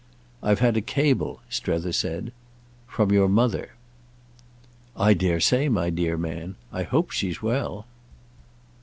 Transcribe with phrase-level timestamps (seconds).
[0.41, 2.31] "I've had a cable," Strether said,
[2.87, 3.73] "from your mother."
[4.97, 6.55] "I dare say, my dear man.
[6.73, 7.85] I hope she's well."